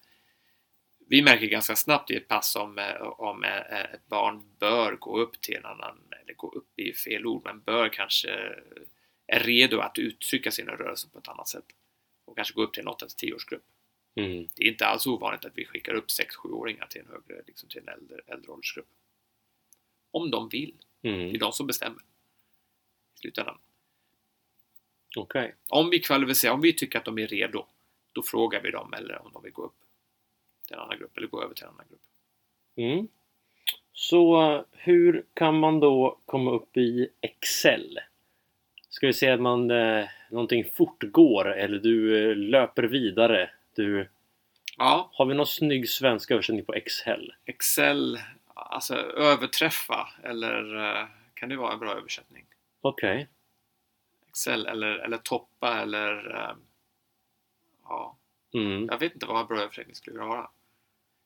vi 1.10 1.22
märker 1.22 1.46
ganska 1.48 1.76
snabbt 1.76 2.12
i 2.12 2.16
ett 2.16 2.28
pass 2.28 2.56
om, 2.56 2.78
eh, 2.78 3.02
om 3.02 3.44
eh, 3.44 3.58
ett 3.94 4.06
barn 4.08 4.56
bör 4.60 4.96
gå 4.96 5.20
upp 5.20 5.42
till 5.42 5.56
en 5.56 5.66
annan, 5.66 6.02
eller 6.22 6.34
gå 6.34 6.50
upp 6.52 6.80
i 6.80 6.94
fel 6.94 7.26
ord, 7.26 7.42
men 7.46 7.62
bör 7.62 7.90
kanske 7.90 8.30
är 9.28 9.40
redo 9.40 9.80
att 9.80 9.98
uttrycka 9.98 10.52
sina 10.52 10.72
rörelser 10.72 11.10
på 11.10 11.20
ett 11.20 11.28
annat 11.28 11.48
sätt. 11.48 11.66
Och 12.26 12.36
kanske 12.36 12.54
gå 12.54 12.64
upp 12.64 12.74
till 12.74 12.82
en 12.82 12.88
8-10 12.88 13.34
årsgrupp. 13.34 13.64
Mm. 14.16 14.48
Det 14.56 14.64
är 14.64 14.68
inte 14.68 14.86
alls 14.88 15.08
ovanligt 15.08 15.46
att 15.46 15.58
vi 15.58 15.66
skickar 15.66 15.94
upp 15.94 16.08
6-7-åringar 16.10 16.88
till 16.88 17.02
en 17.02 17.08
högre, 17.08 17.44
liksom 17.48 17.70
till 17.70 17.82
en 17.82 17.88
äldre, 17.90 18.20
äldre 18.28 18.52
åldersgrupp. 18.52 18.88
Om 20.12 20.32
de 20.32 20.50
vill. 20.50 20.76
Det 21.02 21.10
är 21.10 21.14
Mm. 21.14 21.38
de 21.38 21.52
som 21.54 21.68
bestämmer. 21.68 22.02
I 23.16 23.20
slutändan. 23.20 23.58
Okej. 25.18 25.56
Om 25.70 25.90
vi 25.90 26.00
kvalificerar, 26.00 26.54
om 26.54 26.62
vi 26.62 26.74
tycker 26.74 27.00
att 27.00 27.06
de 27.06 27.20
är 27.20 27.28
redo, 27.28 27.66
då 28.14 28.24
frågar 28.24 28.62
vi 28.62 28.72
dem 28.72 28.94
eller 28.94 29.26
om 29.26 29.32
de 29.34 29.44
vill 29.44 29.52
gå 29.52 29.64
upp 29.64 29.76
till 30.68 30.76
en 30.76 30.80
annan 30.80 30.98
grupp 30.98 31.18
eller 31.18 31.28
gå 31.28 31.44
över 31.44 31.54
till 31.54 31.64
en 31.64 31.70
annan 31.70 31.86
grupp. 31.90 32.02
Mm. 32.76 33.08
Så 33.94 34.66
hur 34.72 35.26
kan 35.34 35.60
man 35.60 35.80
då 35.80 36.20
komma 36.26 36.52
upp 36.52 36.78
i 36.78 37.10
Excel? 37.22 38.00
Ska 38.90 39.08
vi 39.08 39.14
säga 39.14 39.34
att 39.34 39.42
man 39.42 39.72
eh, 39.72 40.06
någonting 40.32 40.66
fortgår 40.76 41.54
eller 41.54 41.80
du 41.80 42.30
eh, 42.30 42.36
löper 42.36 42.84
vidare? 42.84 43.50
Du 43.76 44.08
Ja, 44.78 45.10
Har 45.14 45.26
vi 45.26 45.34
någon 45.34 45.48
snygg 45.48 45.90
svensk 45.90 46.32
översättning 46.32 46.66
på 46.66 46.74
Excel? 46.74 47.34
Excel, 47.46 48.20
alltså 48.54 48.96
överträffa 48.96 50.10
eller 50.24 50.76
eh, 50.76 51.06
kan 51.34 51.50
det 51.50 51.56
vara 51.56 51.74
en 51.74 51.80
bra 51.80 51.92
översättning? 51.92 52.46
Okej. 52.82 53.28
Excel 54.38 54.66
eller, 54.66 54.88
eller 54.98 55.18
toppa 55.18 55.82
eller 55.82 56.36
eh, 56.36 56.56
ja, 57.84 58.18
Mm. 58.54 58.88
jag 58.92 58.98
vet 59.00 59.14
inte 59.14 59.26
vad 59.26 59.48
bra 59.48 59.62
översättning 59.62 59.96
skulle 59.96 60.20
vara. 60.20 60.50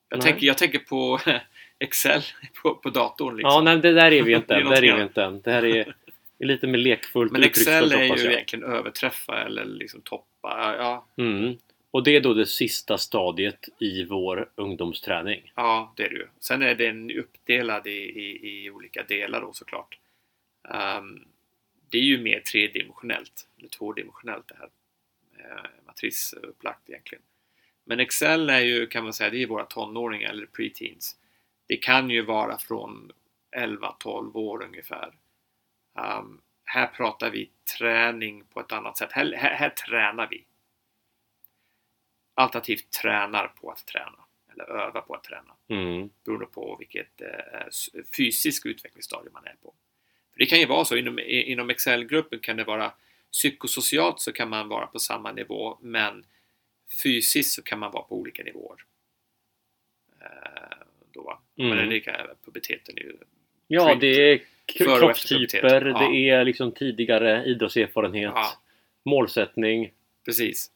Jag, 0.10 0.22
tänker, 0.22 0.48
jag 0.48 0.58
tänker 0.58 0.80
på 0.80 1.20
Excel 1.80 2.22
på, 2.64 2.76
på 2.76 2.90
datorn 2.90 3.36
liksom. 3.38 3.52
Ja, 3.52 3.62
nej, 3.62 3.78
det 3.78 3.94
där 3.94 4.12
är 4.12 4.24
vi 4.24 4.34
inte 4.36 4.54
Det 4.54 4.60
är 4.60 4.62
än. 4.62 4.66
något 4.66 4.76
Där 4.76 4.84
är 4.84 4.96
vi 4.98 5.04
inte 5.04 5.24
än. 5.24 5.42
Det 5.42 5.52
här 5.52 5.66
är 5.66 5.96
är 6.40 6.46
lite 6.46 6.68
mer 6.68 6.78
lekfullt 6.80 7.32
Men 7.32 7.44
Excel 7.44 7.92
är 7.92 8.18
ju 8.18 8.32
egentligen 8.32 8.66
överträffa 8.66 9.44
eller 9.44 9.66
liksom 9.66 10.02
toppa. 10.02 10.76
Ja, 10.78 11.08
Mm. 11.18 11.58
Och 11.92 12.04
det 12.04 12.16
är 12.16 12.22
då 12.22 12.34
det 12.34 12.46
sista 12.46 12.98
stadiet 12.98 13.66
i 13.80 14.04
vår 14.06 14.50
ungdomsträning. 14.56 15.52
ja 15.56 15.94
det 15.98 16.04
är 16.06 16.10
det 16.10 16.16
ju. 16.16 16.28
Sen 16.40 16.62
är 16.62 16.76
den 16.76 17.12
uppdelad 17.12 17.88
i, 17.88 17.92
i, 17.92 18.40
i 18.66 18.70
olika 18.70 19.04
delar 19.04 19.42
då 19.42 19.54
såklart. 19.54 19.98
Ehm, 20.74 21.26
det 21.92 21.98
är 21.98 22.02
ju 22.02 22.22
mer 22.22 22.40
tredimensionellt, 22.40 23.48
eller 23.58 23.70
tvådimensionellt 23.70 24.48
det 24.48 24.56
här. 24.60 24.70
Uh, 25.40 25.70
matrisupplagt 25.86 26.90
egentligen. 26.90 27.24
Men 27.84 28.00
Excel 28.00 28.50
är 28.50 28.60
ju, 28.60 28.88
kan 28.88 29.04
man 29.04 29.14
säga, 29.14 29.30
det 29.30 29.44
är 29.44 29.48
våra 29.48 29.66
tonåringar 29.66 30.30
eller 30.30 30.46
preteens. 30.46 31.18
Det 31.68 31.78
kan 31.78 32.10
ju 32.10 32.22
vara 32.22 32.58
från 32.58 33.12
11-12 33.58 34.36
år 34.36 34.64
ungefär. 34.64 35.14
Ehm, 35.98 36.42
här 36.64 36.88
pratar 36.88 37.30
vi 37.30 37.52
träning 37.78 38.46
på 38.46 38.60
ett 38.60 38.72
annat 38.72 38.98
sätt. 38.98 39.12
Här, 39.12 39.34
här, 39.34 39.56
här 39.56 39.70
tränar 39.70 40.28
vi. 40.28 40.46
Alternativt 42.34 42.92
tränar 42.92 43.48
på 43.48 43.72
att 43.72 43.86
träna. 43.86 44.26
Eller 44.54 44.64
övar 44.64 45.02
på 45.02 45.14
att 45.14 45.24
träna. 45.24 45.56
Mm. 45.68 46.10
Beroende 46.24 46.46
på 46.46 46.76
vilket 46.80 47.22
eh, 47.22 48.04
fysisk 48.18 48.66
utvecklingsstadie 48.66 49.32
man 49.34 49.46
är 49.46 49.56
på. 49.62 49.74
För 50.34 50.40
det 50.40 50.46
kan 50.46 50.60
ju 50.60 50.66
vara 50.66 50.86
så, 50.86 50.98
inom, 50.98 51.20
inom 51.28 51.70
Excel-gruppen 51.70 52.40
kan 52.40 52.58
det 52.58 52.64
vara 52.64 52.92
psykosocialt 53.32 54.20
så 54.20 54.32
kan 54.32 54.50
man 54.50 54.70
vara 54.70 54.88
på 54.88 55.00
samma 55.00 55.32
nivå 55.32 55.78
men 55.82 56.26
fysiskt 57.04 57.56
så 57.56 57.62
kan 57.62 57.80
man 57.80 57.92
vara 57.92 58.04
på 58.04 58.16
olika 58.16 58.44
nivåer. 58.44 58.78
Eh, 60.22 60.78
då, 61.14 61.22
va? 61.22 61.40
Mm. 61.58 61.78
Men 61.78 61.90
det 61.90 62.00
kan 62.00 62.16
puberteten 62.46 62.98
är 62.98 63.02
ju 63.02 63.18
Ja, 63.68 63.96
det 63.96 64.08
är 64.08 64.42
kroppstyper. 64.66 65.86
Ja. 65.86 66.00
det 66.00 66.30
är 66.30 66.44
liksom 66.44 66.72
tidigare 66.72 67.46
idrottserfarenhet, 67.46 68.32
Ja. 68.36 68.52
målsättning. 69.04 69.92
Precis. 70.26 70.72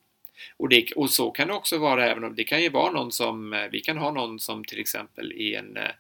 Och, 0.57 0.69
det, 0.69 0.91
och 0.91 1.09
så 1.09 1.31
kan 1.31 1.47
det 1.47 1.53
också 1.53 1.77
vara 1.77 2.05
även 2.05 2.24
om 2.24 2.35
det 2.35 2.43
kan 2.43 2.62
ju 2.62 2.69
vara 2.69 2.91
någon 2.91 3.12
som, 3.12 3.53
eh, 3.53 3.67
vi 3.71 3.81
kan 3.81 3.97
ha 3.97 4.12
någon 4.12 4.39
som 4.39 4.63
till 4.63 4.79
exempel 4.79 5.31
i 5.31 5.55
en 5.55 5.77
eh, 5.77 5.91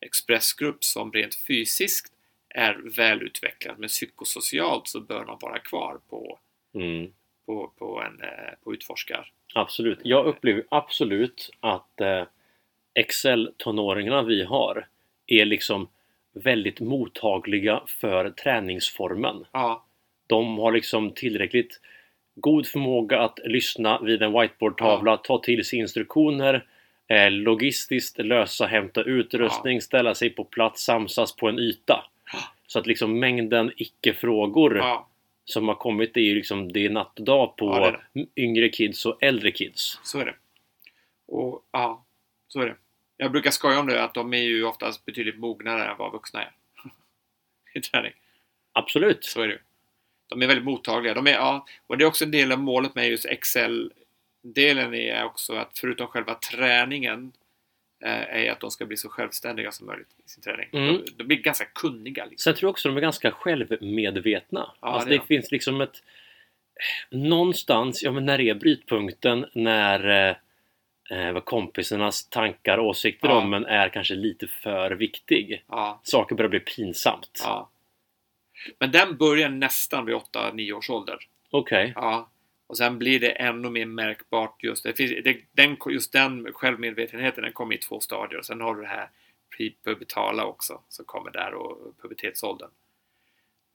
expressgrupp 0.00 0.84
som 0.84 1.12
rent 1.12 1.34
fysiskt 1.34 2.13
är 2.54 2.96
välutvecklad 2.96 3.78
men 3.78 3.88
psykosocialt 3.88 4.88
så 4.88 5.00
bör 5.00 5.24
de 5.24 5.38
vara 5.40 5.58
kvar 5.58 6.00
på, 6.10 6.38
Mm. 6.74 7.12
på, 7.46 7.72
på, 7.78 8.02
en, 8.02 8.20
eh, 8.28 8.54
på 8.64 8.74
utforskar. 8.74 9.32
Absolut. 9.54 9.98
Jag 10.02 10.26
upplever 10.26 10.64
absolut 10.68 11.50
att 11.60 12.00
eh, 12.00 12.24
Excel-tonåringarna 12.94 14.22
vi 14.22 14.44
har 14.44 14.86
är 15.26 15.44
liksom 15.44 15.88
väldigt 16.32 16.80
mottagliga 16.80 17.82
för 17.86 18.30
träningsformen. 18.30 19.44
Ja, 19.52 19.84
De 20.26 20.58
har 20.58 20.72
liksom 20.72 21.10
tillräckligt 21.10 21.80
god 22.34 22.66
förmåga 22.66 23.20
att 23.20 23.38
lyssna 23.44 24.00
vid 24.02 24.22
en 24.22 24.32
whiteboardtavla, 24.40 25.16
ta 25.16 25.38
till 25.38 25.64
sig 25.64 25.78
instruktioner, 25.78 26.66
eh, 27.08 27.30
logistiskt 27.30 28.18
lösa, 28.18 28.66
hämta 28.66 29.02
utrustning, 29.02 29.80
ställa 29.80 30.14
sig 30.14 30.30
på 30.30 30.44
plats, 30.44 30.84
samsas 30.84 31.36
på 31.36 31.48
en 31.48 31.58
yta. 31.58 32.04
Så 32.74 32.80
att 32.80 32.86
liksom 32.86 33.18
mängden 33.20 33.72
icke-frågor 33.76 34.76
ja, 34.76 35.08
som 35.44 35.68
har 35.68 35.74
kommit 35.74 36.16
är 36.16 36.20
ju 36.20 36.34
liksom 36.34 36.72
det 36.72 36.86
är 36.86 36.90
natt 36.90 37.18
och 37.18 37.24
dag 37.24 37.56
på 37.56 37.66
Ja, 37.66 38.00
det 38.12 38.20
är 38.20 38.26
yngre 38.36 38.68
kids 38.68 39.06
och 39.06 39.22
äldre 39.22 39.50
kids. 39.50 40.00
så 40.02 40.18
är 40.18 40.24
det. 40.24 40.34
Och 41.26 41.64
ja, 41.70 42.04
så 42.48 42.60
är 42.60 42.66
det. 42.66 42.76
Jag 43.16 43.32
brukar 43.32 43.50
skoja 43.50 43.80
om 43.80 43.86
det 43.86 44.04
att 44.04 44.14
de 44.14 44.34
är 44.34 44.42
ju 44.42 44.64
oftast 44.64 45.04
betydligt 45.04 45.38
mognare 45.38 45.84
än 45.90 45.96
vad 45.98 46.12
vuxna 46.12 46.42
är. 46.42 46.52
I 47.74 47.80
träning. 47.80 48.12
Absolut. 48.72 49.24
Så 49.24 49.42
är 49.42 49.48
det. 49.48 49.58
De 50.26 50.42
är 50.42 50.46
väldigt 50.46 50.64
mottagliga. 50.64 51.14
De 51.14 51.26
är, 51.26 51.32
ja, 51.32 51.66
och 51.86 51.98
det 51.98 52.04
är 52.04 52.08
också 52.08 52.24
en 52.24 52.30
del 52.30 52.52
av 52.52 52.58
målet 52.58 52.94
med 52.94 53.08
just 53.08 53.26
Excel-delen 53.26 54.94
är 54.94 55.24
också 55.24 55.54
att 55.54 55.78
förutom 55.78 56.06
själva 56.06 56.34
träningen 56.34 57.32
är 58.08 58.50
att 58.50 58.60
de 58.60 58.70
ska 58.70 58.86
bli 58.86 58.96
så 58.96 59.08
självständiga 59.08 59.72
som 59.72 59.86
möjligt 59.86 60.08
i 60.26 60.28
sin 60.28 60.42
träning. 60.42 60.68
Mm. 60.72 60.94
De, 61.04 61.10
de 61.16 61.24
blir 61.24 61.36
ganska 61.36 61.64
kunniga. 61.64 62.24
Liksom. 62.24 62.52
Sen 62.52 62.58
tror 62.58 62.66
jag 62.68 62.70
också 62.70 62.88
de 62.88 62.96
är 62.96 63.00
ganska 63.00 63.30
självmedvetna. 63.30 64.70
Ja, 64.80 64.88
alltså 64.88 65.08
det 65.08 65.14
det 65.18 65.26
finns 65.26 65.50
liksom 65.52 65.80
ett... 65.80 66.02
Någonstans, 67.10 68.02
ja 68.02 68.12
men 68.12 68.26
när 68.26 68.40
är 68.40 68.54
brytpunkten? 68.54 69.46
När 69.52 70.28
eh, 70.28 70.36
eh, 71.18 71.32
vad 71.32 71.44
kompisarnas 71.44 72.28
tankar 72.28 72.78
och 72.78 72.86
åsikter 72.86 73.28
Ja. 73.28 73.34
om 73.34 73.54
en 73.54 73.64
är 73.66 73.88
kanske 73.88 74.14
lite 74.14 74.46
för 74.46 74.90
viktig. 74.90 75.64
Ja, 75.68 76.00
Saker 76.02 76.34
börjar 76.34 76.48
bli 76.48 76.60
pinsamt. 76.60 77.40
ja. 77.44 77.70
Men 78.78 78.90
den 78.90 79.16
börjar 79.16 79.48
nästan 79.48 80.06
vid 80.06 80.14
8-9 80.14 80.72
års 80.72 80.90
ålder. 80.90 81.18
Okej. 81.50 81.92
Ja. 81.96 82.30
Och 82.66 82.76
sen 82.76 82.98
blir 82.98 83.20
det 83.20 83.30
ännu 83.30 83.70
mer 83.70 83.86
märkbart 83.86 84.62
just 84.62 84.84
det. 84.84 84.96
finns, 84.96 85.24
det 85.24 85.36
den, 85.52 85.76
just 85.90 86.12
den 86.12 86.52
självmedvetenheten 86.52 87.44
den 87.44 87.52
kommer 87.52 87.74
i 87.74 87.78
två 87.78 88.00
stadier. 88.00 88.38
Och 88.38 88.46
sen 88.46 88.60
har 88.60 88.74
du 88.74 88.82
det 88.82 88.88
här 88.88 89.08
prepubertala 89.56 90.44
också 90.44 90.80
som 90.88 91.04
kommer 91.04 91.30
där 91.30 91.54
och 91.54 92.02
pubertetsåldern. 92.02 92.70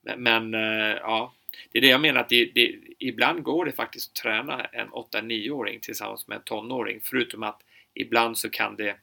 Men, 0.01 0.24
men 0.24 0.53
eh, 0.53 0.98
ja, 0.98 1.34
det 1.72 1.77
är 1.77 1.81
det 1.81 1.88
jag 1.88 2.01
menar 2.01 2.22
att 2.22 2.29
det, 2.29 2.46
det, 2.46 2.79
ibland 3.00 3.43
går 3.43 3.65
det 3.65 3.72
faktiskt 3.72 4.10
att 4.10 4.24
träna 4.24 4.65
en 4.65 4.89
8-9-åring 4.89 5.79
tillsammans 5.79 6.27
med 6.27 6.36
en 6.36 6.43
tonåring. 6.43 7.00
Förutom 7.03 7.43
att 7.43 7.63
ibland 7.93 8.38
så 8.38 8.50
kan 8.50 8.75
det 8.75 8.96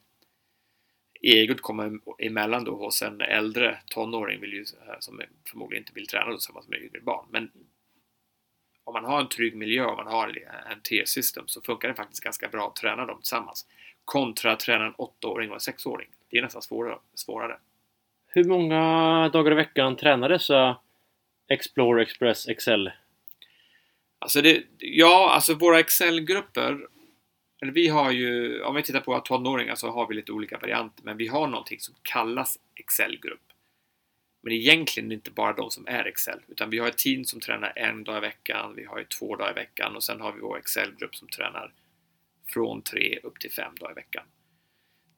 egot 1.21 1.61
komma 1.61 1.99
emellan 2.19 2.64
då 2.64 2.76
hos 2.76 3.02
en 3.02 3.21
äldre 3.21 3.78
tonåring 3.87 4.40
vill 4.40 4.52
ju, 4.52 4.61
eh, 4.61 4.95
som 5.00 5.21
förmodligen 5.50 5.83
inte 5.83 5.93
vill 5.95 6.07
träna 6.07 6.33
tillsammans 6.33 6.69
med 6.69 6.83
yngre 6.83 7.00
barn. 7.00 7.26
Men 7.31 7.50
om 8.87 8.93
man 8.93 9.05
har 9.05 9.21
en 9.21 9.28
trygg 9.28 9.57
miljö 9.57 9.85
och 9.85 9.97
man 9.97 10.07
har 10.07 10.38
en 10.71 10.81
TR-system 10.81 11.45
så 11.47 11.62
funkar 11.62 11.88
det 11.88 11.95
faktiskt 11.95 12.25
ganska 12.25 12.49
bra 12.49 12.66
att 12.66 12.76
träna 12.76 13.07
dem 13.07 13.19
tillsammans. 13.19 13.66
Kontra 14.05 14.52
att 14.52 14.61
träna 14.61 14.87
en 14.87 14.95
8-åring 14.95 15.50
och 15.50 15.55
en 15.55 15.75
6-åring. 15.75 16.09
Det 16.31 16.38
är 16.38 16.43
nästan 16.43 16.62
svårare. 16.62 16.99
svårare. 17.14 17.59
Hur 18.26 18.45
många 18.45 18.81
dagar 19.28 19.52
i 19.52 19.55
veckan 19.55 19.97
tränar 19.97 20.28
dessa 20.28 20.76
Explore, 21.49 22.02
Express, 22.02 22.49
Excel? 22.49 22.90
Alltså 24.19 24.43
det, 24.43 24.62
ja, 24.78 25.31
alltså 25.31 25.55
våra 25.55 25.81
Excel-grupper 25.81 26.87
eller 27.62 27.73
vi 27.73 27.88
har 27.88 28.11
ju, 28.11 28.62
om 28.62 28.75
vi 28.75 28.83
tittar 28.83 29.00
på 29.00 29.21
tonåringar 29.21 29.75
så 29.75 29.90
har 29.90 30.09
vi 30.09 30.14
lite 30.14 30.33
olika 30.33 30.59
varianter 30.59 31.05
men 31.05 31.16
vi 31.16 31.26
har 31.26 31.47
någonting 31.47 31.81
som 31.81 31.95
kallas 32.02 32.59
Excel-grupp. 32.75 33.46
Men 34.47 34.53
egentligen 34.53 35.07
är 35.07 35.09
det 35.09 35.15
inte 35.15 35.31
bara 35.31 35.53
de 35.53 35.71
som 35.71 35.87
är 35.87 36.05
Excel 36.05 36.41
utan 36.49 36.71
vi 36.71 36.79
har 36.79 36.88
ett 36.88 36.99
team 36.99 37.25
som 37.25 37.41
tränar 37.41 37.73
en 37.76 38.05
dag 38.05 38.17
i 38.17 38.21
veckan, 38.21 38.75
vi 38.76 38.85
har 38.85 38.99
ju 38.99 39.05
två 39.05 39.37
dagar 39.37 39.50
i 39.50 39.55
veckan 39.55 39.97
och 39.97 40.05
sen 40.05 40.21
har 40.21 40.33
vi 40.33 40.41
vår 40.41 40.59
Excel-grupp 40.59 41.17
som 41.17 41.29
tränar 41.29 41.73
från 42.47 42.83
tre 42.83 43.19
upp 43.23 43.41
till 43.41 43.53
fem 43.53 43.75
dagar 43.81 43.93
i 43.93 43.95
veckan. 43.95 44.25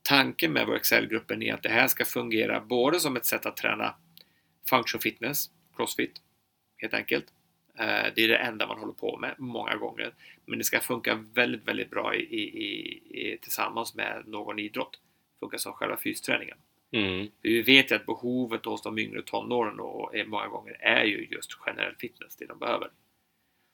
Tanken 0.03 0.53
med 0.53 0.67
vår 0.67 0.77
Excel-gruppen 0.77 1.43
är 1.43 1.55
att 1.55 1.63
det 1.63 1.69
här 1.69 1.89
ska 1.89 2.05
fungera 2.05 2.61
både 2.61 3.01
som 3.01 3.17
ett 3.17 3.27
sätt 3.27 3.47
att 3.47 3.57
träna 3.57 3.95
function 4.71 5.01
fitness, 5.01 5.51
crossfit, 5.77 6.23
helt 6.77 6.95
enkelt. 6.95 7.27
Eh, 7.79 8.07
det 8.15 8.25
är 8.25 8.29
det 8.29 8.37
enda 8.37 8.67
man 8.67 8.79
håller 8.79 8.93
på 8.93 9.17
med 9.17 9.35
många 9.39 9.77
gånger. 9.77 10.15
Men 10.47 10.59
det 10.59 10.65
ska 10.65 10.81
funka 10.81 11.15
väldigt, 11.15 11.69
väldigt 11.69 11.91
bra 11.91 12.15
i, 12.15 12.21
i, 12.21 12.65
i, 12.65 13.01
i, 13.11 13.39
tillsammans 13.39 13.95
med 13.95 14.23
någon 14.27 14.59
idrott. 14.59 15.01
Funkar 15.41 15.59
som 15.59 15.73
själva 15.73 15.97
fysträningen. 15.97 16.59
Mm. 16.91 17.29
Vi 17.43 17.63
vet 17.63 17.91
ju 17.91 17.97
att 17.97 18.07
behovet 18.07 18.65
hos 18.65 18.83
de 18.83 18.99
yngre 18.99 19.23
tonåren 19.23 19.81
och 19.81 20.15
många 20.27 20.49
gånger 20.49 20.77
är 20.81 21.05
ju 21.05 21.27
just 21.31 21.53
generell 21.53 21.95
fitness, 21.99 22.37
det 22.37 22.47
de 22.47 22.59
behöver. 22.59 22.91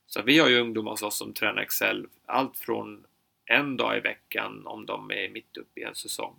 Så 0.07 0.23
vi 0.23 0.39
har 0.39 0.49
ju 0.49 0.61
ungdomar 0.61 0.91
hos 0.91 1.03
oss 1.03 1.19
som 1.19 1.33
tränar 1.33 1.63
Excel 1.63 2.07
allt 2.27 2.59
från 2.59 3.07
en 3.47 3.77
dag 3.77 3.97
i 3.97 4.01
veckan 4.01 4.67
om 4.67 4.87
de 4.87 5.11
är 5.11 5.29
mitt 5.29 5.57
uppe 5.57 5.81
i 5.81 5.83
en 5.83 5.95
säsong 5.95 6.35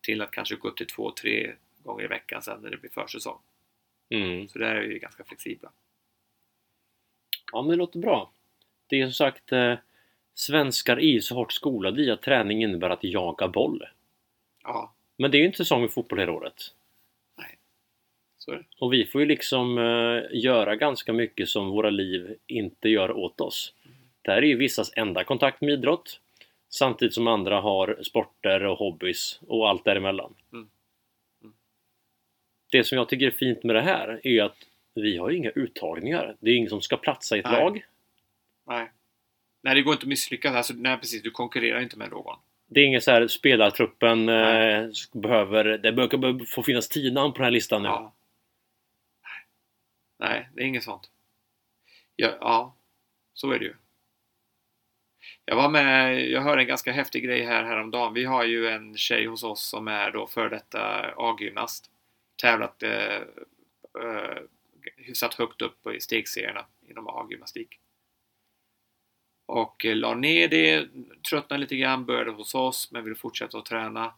till 0.00 0.22
att 0.22 0.30
kanske 0.30 0.56
gå 0.56 0.68
upp 0.68 0.76
till 0.76 0.86
två, 0.86 1.10
tre 1.10 1.54
gånger 1.82 2.04
i 2.04 2.06
veckan 2.06 2.42
sen 2.42 2.60
när 2.62 2.70
det 2.70 2.76
blir 2.76 2.90
försäsong. 2.90 3.38
Mm. 4.08 4.48
Så 4.48 4.58
där 4.58 4.74
är 4.74 4.88
vi 4.88 4.98
ganska 4.98 5.24
flexibla. 5.24 5.72
Ja, 7.52 7.62
men 7.62 7.70
det 7.70 7.76
låter 7.76 7.98
bra. 7.98 8.32
Det 8.86 9.00
är 9.00 9.06
som 9.06 9.14
sagt 9.14 9.52
eh, 9.52 9.74
Svenskar 10.34 11.00
är 11.00 11.20
så 11.20 11.34
hårt 11.34 11.52
skolade 11.52 12.02
i 12.02 12.10
att 12.10 12.22
träning 12.22 12.62
innebär 12.62 12.90
att 12.90 13.04
jaga 13.04 13.48
boll. 13.48 13.84
Ja, 14.62 14.94
Men 15.22 15.30
det 15.30 15.36
är 15.36 15.40
ju 15.40 15.46
inte 15.46 15.56
säsong 15.56 15.80
med 15.80 15.92
fotboll 15.92 16.18
hela 16.18 16.32
året. 16.32 16.74
så 18.38 18.50
är 18.50 18.56
det. 18.56 18.64
Och 18.78 18.92
vi 18.92 19.04
får 19.04 19.20
ju 19.20 19.26
liksom 19.26 19.78
eh, 19.78 20.38
göra 20.42 20.76
ganska 20.76 21.12
mycket 21.12 21.48
som 21.48 21.70
våra 21.70 21.90
liv 21.90 22.36
inte 22.46 22.88
gör 22.88 23.10
åt 23.10 23.40
oss. 23.40 23.74
Det 24.22 24.30
här 24.30 24.42
är 24.42 24.46
ju 24.46 24.56
vissas 24.56 24.92
enda 24.96 25.24
kontakt 25.24 25.60
med 25.60 25.70
idrott. 25.70 26.20
Samtidigt 26.68 27.14
som 27.14 27.26
andra 27.26 27.60
har 27.60 27.98
sporter 28.02 28.64
och 28.64 28.78
hobbys 28.78 29.40
och 29.46 29.68
allt 29.68 29.84
däremellan. 29.84 30.34
Mm. 30.52 30.68
Mm. 31.42 31.54
Det 32.70 32.84
som 32.84 32.98
jag 32.98 33.08
tycker 33.08 33.26
är 33.26 33.30
fint 33.30 33.62
med 33.62 33.76
det 33.76 33.82
här 33.82 34.20
är 34.26 34.42
att 34.42 34.56
vi 34.94 35.16
har 35.16 35.30
inga 35.30 35.50
uttagningar. 35.50 36.36
Det 36.40 36.50
är 36.50 36.54
ingen 36.54 36.70
som 36.70 36.80
ska 36.80 36.96
platsa 36.96 37.36
i 37.36 37.40
ett 37.40 37.44
Nej. 37.44 37.60
lag. 37.60 37.86
Nej. 38.66 38.90
Nej, 39.62 39.74
det 39.74 39.82
går 39.82 39.92
inte 39.92 40.04
att 40.04 40.08
misslyckas. 40.08 40.54
Alltså, 40.54 40.74
nej, 40.76 40.98
precis. 40.98 41.22
Du 41.22 41.30
konkurrerar 41.30 41.80
inte 41.80 41.98
med 41.98 42.10
någon. 42.10 42.38
Det 42.74 42.80
är 42.80 42.84
ingen 42.84 43.00
så 43.00 43.10
här 43.10 43.26
spelartruppen 43.28 44.28
eh, 44.28 44.88
behöver... 45.12 45.64
Det 45.64 45.92
bör, 45.92 46.16
bör 46.18 46.44
få 46.44 46.62
finnas 46.62 46.88
tio 46.88 47.12
namn 47.12 47.32
på 47.32 47.38
den 47.38 47.44
här 47.44 47.50
listan 47.50 47.82
nu. 47.82 47.88
Ja. 47.88 48.14
Nej, 50.18 50.48
det 50.54 50.62
är 50.62 50.66
inget 50.66 50.84
sånt. 50.84 51.10
Ja, 52.16 52.36
ja, 52.40 52.76
så 53.34 53.50
är 53.50 53.58
det 53.58 53.64
ju. 53.64 53.74
Jag 55.44 55.56
var 55.56 55.68
med, 55.68 56.20
jag 56.30 56.40
hörde 56.40 56.62
en 56.62 56.68
ganska 56.68 56.92
häftig 56.92 57.24
grej 57.24 57.44
här 57.44 57.64
häromdagen. 57.64 58.14
Vi 58.14 58.24
har 58.24 58.44
ju 58.44 58.68
en 58.68 58.96
tjej 58.96 59.26
hos 59.26 59.44
oss 59.44 59.68
som 59.68 59.88
är 59.88 60.10
då 60.10 60.26
för 60.26 60.48
detta 60.48 61.14
A-gymnast. 61.16 61.90
Tävlat 62.42 62.82
eh, 62.82 63.16
eh, 64.02 64.38
hyfsat 64.96 65.34
högt 65.34 65.62
upp 65.62 65.86
i 65.86 66.00
stegserierna 66.00 66.66
inom 66.88 67.08
A-gymnastik. 67.08 67.81
Och 69.52 69.84
eh, 69.86 69.96
la 69.96 70.14
ner 70.14 70.48
det, 70.48 70.88
tröttnade 71.30 71.60
lite 71.60 71.76
grann, 71.76 72.04
började 72.04 72.30
hos 72.30 72.54
oss 72.54 72.88
men 72.92 73.04
vill 73.04 73.14
fortsätta 73.14 73.58
att 73.58 73.66
träna. 73.66 74.14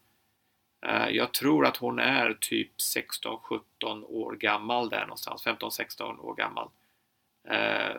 Eh, 0.85 1.09
Jag 1.09 1.33
tror 1.33 1.65
att 1.65 1.77
hon 1.77 1.99
är 1.99 2.37
typ 2.41 2.71
16-17 2.77 4.03
år 4.03 4.35
gammal 4.35 4.89
där 4.89 5.01
någonstans, 5.01 5.45
15-16 5.45 6.19
år 6.19 6.35
gammal. 6.35 6.69
Eh, 7.49 7.95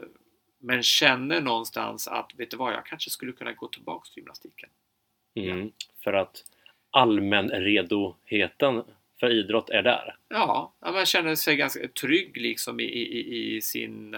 Men 0.58 0.82
känner 0.82 1.40
någonstans 1.40 2.08
att, 2.08 2.30
vet 2.36 2.50
du 2.50 2.56
vad, 2.56 2.72
jag 2.72 2.86
kanske 2.86 3.10
skulle 3.10 3.32
kunna 3.32 3.52
gå 3.52 3.68
tillbaks 3.68 4.10
till 4.10 4.18
gymnastiken. 4.20 4.68
Mm, 5.34 5.72
för 6.04 6.12
att 6.12 6.44
allmänredoheten 6.90 8.82
för 9.20 9.30
idrott 9.30 9.70
är 9.70 9.82
där. 9.82 10.16
Ja, 10.28 10.72
man 10.80 11.06
känner 11.06 11.34
sig 11.34 11.56
ganska 11.56 11.88
trygg 11.88 12.36
liksom 12.36 12.80
i, 12.80 12.84
i, 12.84 13.56
i 13.56 13.60
sin 13.60 14.14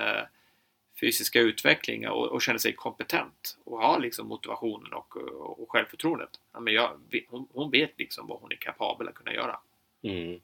fysiska 1.00 1.40
utveckling 1.40 2.09
och, 2.09 2.26
och 2.26 2.43
känner 2.43 2.59
sig 2.59 2.73
kompetent 2.73 3.59
och 3.64 3.83
har 3.83 4.00
liksom 4.00 4.28
motivationen 4.28 4.93
och, 4.93 5.17
och 5.61 5.71
självförtroendet. 5.71 6.31
Ja, 6.52 6.61
men 6.61 6.75
jag, 6.75 6.90
hon, 7.28 7.49
hon 7.52 7.71
vet 7.71 7.99
liksom 7.99 8.26
vad 8.26 8.40
hon 8.40 8.52
är 8.52 8.57
kapabel 8.57 9.09
att 9.09 9.14
kunna 9.14 9.35
göra. 9.35 9.61
Mm. 10.02 10.40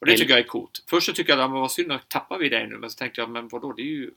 Och 0.00 0.06
det 0.06 0.16
tycker 0.16 0.30
jag 0.30 0.40
är 0.40 0.48
coolt. 0.48 0.84
Först 0.86 1.06
så 1.06 1.12
tycker 1.12 1.32
jag 1.32 1.40
att 1.40 1.50
det 1.50 1.54
var 1.54 1.68
synd 1.68 1.92
att 1.92 2.08
tappar 2.08 2.38
vi 2.38 2.48
det 2.48 2.66
nu, 2.66 2.76
men 2.78 2.90
så 2.90 2.98
tänkte 2.98 3.20
jag, 3.20 3.30
men 3.30 3.48
vadå, 3.48 3.72
det 3.72 3.82
är 3.82 3.86
ju 3.86 4.10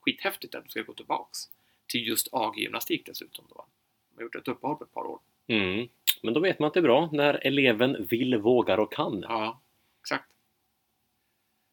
skithäftigt 0.00 0.54
att 0.54 0.64
de 0.64 0.70
ska 0.70 0.82
gå 0.82 0.92
tillbaks 0.92 1.38
till 1.86 2.06
just 2.06 2.28
AG-gymnastik 2.32 3.06
dessutom. 3.06 3.44
Då. 3.48 3.66
De 4.10 4.16
har 4.16 4.22
gjort 4.22 4.34
ett 4.34 4.48
uppehåll 4.48 4.76
på 4.76 4.84
ett 4.84 4.94
par 4.94 5.04
år. 5.04 5.20
Mm. 5.46 5.88
Men 6.22 6.34
då 6.34 6.40
vet 6.40 6.58
man 6.58 6.66
att 6.66 6.74
det 6.74 6.80
är 6.80 6.82
bra 6.82 7.08
när 7.12 7.46
eleven 7.46 8.06
vill, 8.10 8.36
vågar 8.36 8.78
och 8.78 8.92
kan. 8.92 9.24
Ja, 9.28 9.60
exakt. 10.00 10.31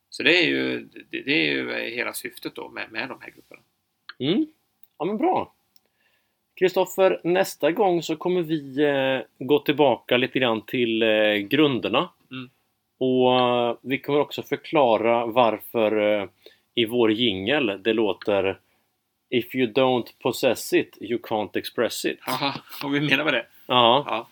Så 0.10 0.24
det 0.24 0.44
är 0.44 0.48
ju, 0.48 0.90
det, 1.10 1.48
är 1.48 1.52
ju 1.52 1.90
hela 1.96 2.14
syftet 2.14 2.56
då 2.56 2.70
med, 2.70 2.92
med 2.92 3.10
de 3.10 3.22
här 3.22 3.30
grupperna. 3.30 3.62
Mm. 4.20 4.48
Ja 4.98 5.06
men 5.06 5.18
bra! 5.18 5.54
Kristoffer, 6.60 7.22
nästa 7.24 7.72
gång 7.72 8.04
så 8.04 8.16
kommer 8.16 8.42
vi 8.42 8.84
eh, 8.84 9.46
gå 9.48 9.60
tillbaka 9.60 10.18
lite 10.18 10.40
grann 10.40 10.66
till 10.66 11.02
eh, 11.02 11.34
grunderna. 11.36 12.10
Mm. 12.32 12.50
Och 12.98 13.40
eh, 13.40 13.78
vi 13.82 14.00
kommer 14.00 14.20
också 14.20 14.44
förklara 14.44 15.26
varför 15.26 16.22
eh, 16.22 16.30
i 16.76 16.86
vår 16.86 17.12
jingel 17.12 17.84
det 17.84 17.94
låter 17.94 18.60
If 19.30 19.56
you 19.56 19.72
don't 19.74 20.08
possess 20.22 20.74
it, 20.74 20.98
you 21.02 21.20
can't 21.20 21.58
express 21.58 22.06
it. 22.06 22.18
Haha, 22.22 22.62
och 22.84 22.96
vi 22.96 23.02
menar 23.02 23.24
med 23.24 23.34
det? 23.34 23.46
Ja, 23.68 24.04
Ja. 24.08 24.28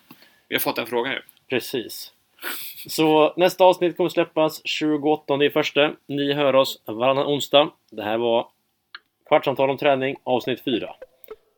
Vi 0.48 0.54
har 0.54 0.60
fått 0.60 0.76
den 0.76 0.86
frågan 0.86 1.12
ju. 1.12 1.20
precis. 1.48 2.12
Så 2.88 3.34
nästa 3.36 3.64
avsnitt 3.64 3.96
kommer 3.96 4.10
släppas 4.10 4.60
28 4.64 5.44
i 5.44 5.50
första. 5.50 5.92
Ni 6.06 6.32
hör 6.32 6.54
oss 6.54 6.82
varannan 6.84 7.26
onsdag. 7.26 7.70
Det 7.90 8.02
här 8.02 8.18
var 8.18 8.46
Kvartsamtal 9.28 9.70
om 9.70 9.78
träning, 9.78 10.16
avsnitt 10.24 10.64
4. 10.64 10.94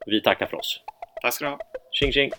Vi 0.07 0.21
tackar 0.21 0.47
för 0.47 0.57
oss. 0.57 0.81
Tack 1.23 1.35
ska 1.35 1.45
du 1.45 1.51
ha. 1.51 1.59
Tjing 1.93 2.13
tjing! 2.13 2.31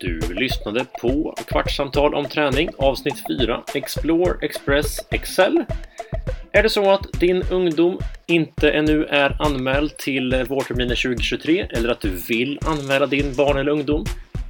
Du 0.00 0.34
lyssnade 0.34 0.84
på 1.00 1.34
Kvartssamtal 1.46 2.14
om 2.14 2.24
träning 2.24 2.68
avsnitt 2.78 3.24
4 3.40 3.62
Explore, 3.74 4.46
Express, 4.46 4.98
Excel. 5.10 5.64
Är 6.52 6.62
det 6.62 6.68
så 6.68 6.90
att 6.90 7.12
din 7.20 7.42
ungdom 7.50 7.98
inte 8.30 8.70
ännu 8.70 9.04
är 9.04 9.42
anmäld 9.42 9.96
till 9.96 10.44
vårterminen 10.48 10.96
2023 10.96 11.66
eller 11.70 11.88
att 11.88 12.00
du 12.00 12.10
vill 12.28 12.58
anmäla 12.62 13.06
din 13.06 13.34
barn 13.34 13.58
eller 13.58 13.72
ungdom? 13.72 14.04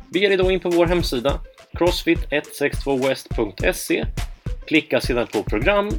Bege 0.09 0.29
dig 0.29 0.37
då 0.37 0.51
in 0.51 0.61
på 0.61 0.71
vår 0.71 0.87
hemsida 0.87 1.40
crossfit162west.se 1.73 4.05
Klicka 4.66 5.01
sedan 5.01 5.27
på 5.27 5.43
program, 5.43 5.90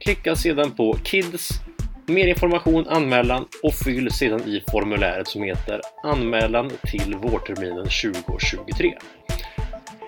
klicka 0.00 0.36
sedan 0.36 0.70
på 0.70 0.98
Kids 1.04 1.50
Mer 2.08 2.26
information, 2.26 2.88
anmälan 2.88 3.46
och 3.62 3.74
fyll 3.74 4.10
sedan 4.10 4.40
i 4.40 4.62
formuläret 4.70 5.28
som 5.28 5.42
heter 5.42 5.80
Anmälan 6.04 6.70
till 6.90 7.14
vårterminen 7.14 7.84
2023. 7.84 8.98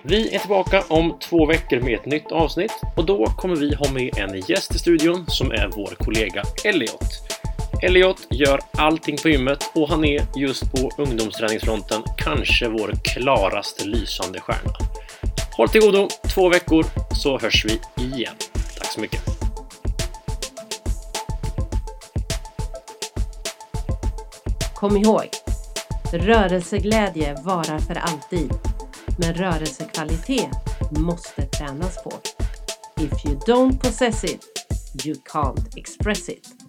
Vi 0.03 0.35
är 0.35 0.39
tillbaka 0.39 0.83
om 0.87 1.17
två 1.19 1.45
veckor 1.45 1.79
med 1.81 1.93
ett 1.93 2.05
nytt 2.05 2.31
avsnitt 2.31 2.71
och 2.95 3.05
då 3.05 3.25
kommer 3.25 3.55
vi 3.55 3.75
ha 3.75 3.91
med 3.91 4.17
en 4.17 4.43
gäst 4.47 4.75
i 4.75 4.79
studion 4.79 5.25
som 5.27 5.51
är 5.51 5.69
vår 5.75 5.95
kollega 5.99 6.43
Elliot. 6.65 7.39
Elliot 7.83 8.27
gör 8.29 8.59
allting 8.77 9.17
på 9.17 9.29
gymmet 9.29 9.71
och 9.75 9.89
han 9.89 10.05
är 10.05 10.25
just 10.35 10.71
på 10.71 10.91
ungdomsträningsfronten 10.97 12.01
kanske 12.17 12.67
vår 12.67 12.93
klaraste 13.03 13.85
lysande 13.85 14.39
stjärna. 14.39 14.73
Håll 15.57 15.69
till 15.69 15.81
godo 15.81 16.07
två 16.35 16.49
veckor 16.49 16.85
så 17.15 17.39
hörs 17.39 17.65
vi 17.65 18.03
igen. 18.03 18.35
Tack 18.77 18.91
så 18.91 19.01
mycket! 19.01 19.21
Kom 24.75 24.97
ihåg, 24.97 25.29
rörelseglädje 26.13 27.35
varar 27.43 27.79
för 27.79 27.95
alltid. 27.95 28.51
Men 29.21 29.33
rörelsekvalitet 29.33 30.49
måste 30.91 31.41
tränas 31.41 32.03
på. 32.03 32.11
If 33.01 33.25
you 33.25 33.35
don't 33.35 33.79
possess 33.79 34.23
it, 34.23 34.45
you 35.05 35.15
can't 35.15 35.77
express 35.77 36.29
it. 36.29 36.60